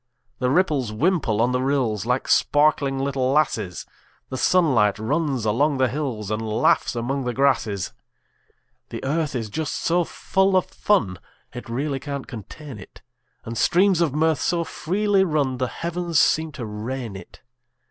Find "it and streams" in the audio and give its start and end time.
12.79-14.01